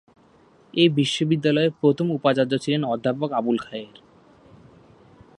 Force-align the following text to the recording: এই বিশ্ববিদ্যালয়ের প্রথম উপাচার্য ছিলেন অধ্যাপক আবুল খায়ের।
এই 0.73 0.89
বিশ্ববিদ্যালয়ের 0.97 1.75
প্রথম 1.81 2.07
উপাচার্য 2.11 2.51
ছিলেন 2.63 2.81
অধ্যাপক 2.85 3.29
আবুল 3.31 3.57
খায়ের। 3.57 3.95